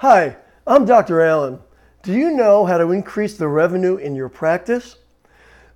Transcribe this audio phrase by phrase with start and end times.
[0.00, 1.20] Hi, I'm Dr.
[1.20, 1.58] Allen.
[2.02, 4.96] Do you know how to increase the revenue in your practice?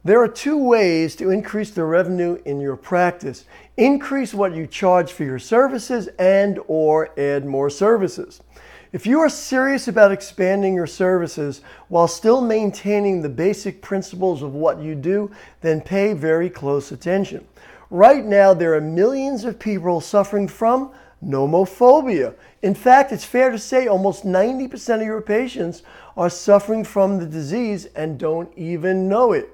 [0.03, 3.45] There are two ways to increase the revenue in your practice.
[3.77, 8.41] Increase what you charge for your services and or add more services.
[8.95, 14.55] If you are serious about expanding your services while still maintaining the basic principles of
[14.55, 15.31] what you do,
[15.61, 17.47] then pay very close attention.
[17.91, 20.93] Right now, there are millions of people suffering from
[21.25, 22.35] nomophobia.
[22.63, 25.83] In fact, it's fair to say almost 90% of your patients
[26.17, 29.51] are suffering from the disease and don't even know it.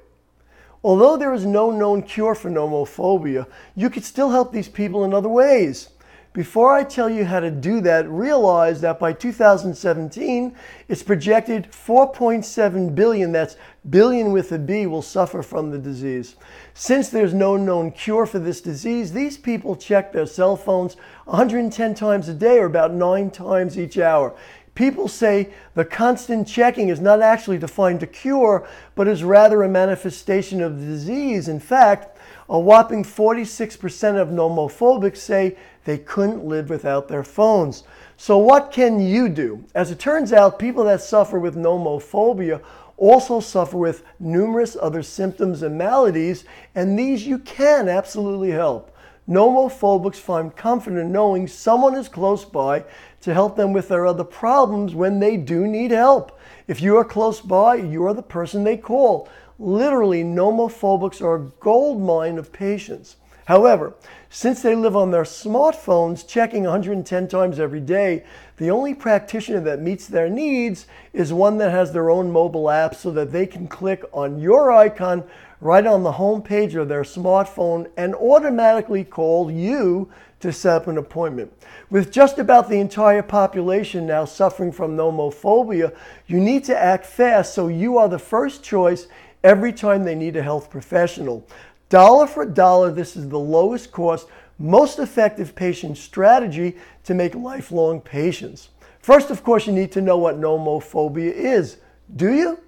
[0.83, 3.47] Although there is no known cure for nomophobia,
[3.77, 5.91] you could still help these people in other ways.
[6.33, 10.55] Before I tell you how to do that, realize that by 2017,
[10.87, 13.57] it's projected 4.7 billion, that's
[13.89, 16.37] billion with a B, will suffer from the disease.
[16.73, 21.97] Since there's no known cure for this disease, these people check their cell phones 110
[21.97, 24.33] times a day or about nine times each hour.
[24.75, 29.63] People say the constant checking is not actually to find a cure, but is rather
[29.63, 31.49] a manifestation of the disease.
[31.49, 32.17] In fact,
[32.49, 37.85] a whopping 46% of nomophobics say they couldn't live without their phones.
[38.17, 39.65] So, what can you do?
[39.75, 42.61] As it turns out, people that suffer with nomophobia
[42.97, 48.95] also suffer with numerous other symptoms and maladies, and these you can absolutely help.
[49.31, 52.85] Nomophobics find comfort in knowing someone is close by
[53.21, 56.37] to help them with their other problems when they do need help.
[56.67, 59.29] If you are close by, you are the person they call.
[59.57, 63.17] Literally, nomophobics are a gold mine of patients.
[63.51, 63.95] However,
[64.29, 68.23] since they live on their smartphones, checking 110 times every day,
[68.59, 72.95] the only practitioner that meets their needs is one that has their own mobile app
[72.95, 75.25] so that they can click on your icon
[75.61, 80.87] right on the home page of their smartphone and automatically call you to set up
[80.87, 81.53] an appointment.
[81.91, 85.93] With just about the entire population now suffering from nomophobia,
[86.29, 89.09] you need to act fast so you are the first choice
[89.43, 91.47] every time they need a health professional.
[91.91, 94.29] Dollar for dollar, this is the lowest cost,
[94.61, 98.71] most effective patient strategy to make lifelong patients.
[99.01, 101.79] First, of course, you need to know what nomophobia is.
[102.15, 102.61] Do you?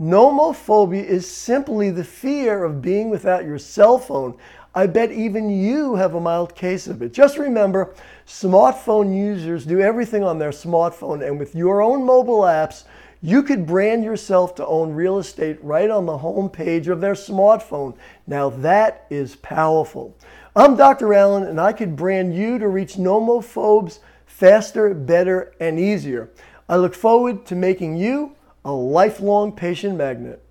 [0.00, 4.36] Nomophobia is simply the fear of being without your cell phone.
[4.72, 7.12] I bet even you have a mild case of it.
[7.12, 7.92] Just remember,
[8.24, 12.84] smartphone users do everything on their smartphone, and with your own mobile apps,
[13.22, 17.14] you could brand yourself to own real estate right on the home page of their
[17.14, 17.94] smartphone.
[18.26, 20.16] Now that is powerful.
[20.56, 21.12] I'm Dr.
[21.12, 26.30] Allen, and I could brand you to reach nomophobes faster, better, and easier.
[26.68, 30.42] I look forward to making you a lifelong patient magnet.